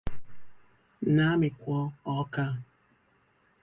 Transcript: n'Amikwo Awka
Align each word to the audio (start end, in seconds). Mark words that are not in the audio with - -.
n'Amikwo 1.13 1.77
Awka 2.13 2.45